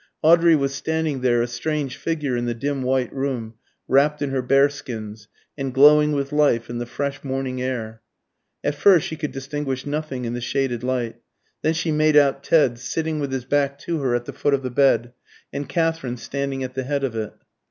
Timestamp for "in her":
4.19-4.41